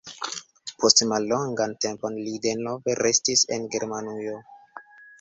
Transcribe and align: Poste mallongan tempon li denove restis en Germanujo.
Poste 0.83 1.07
mallongan 1.11 1.77
tempon 1.87 2.17
li 2.23 2.35
denove 2.49 2.99
restis 3.05 3.47
en 3.57 3.71
Germanujo. 3.77 4.39